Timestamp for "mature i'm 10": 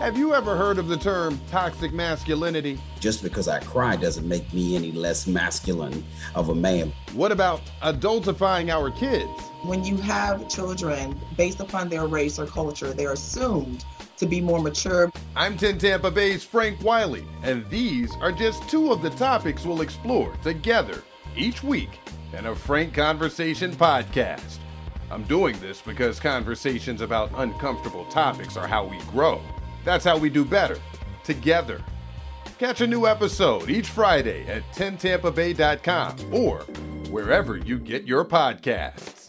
14.62-15.76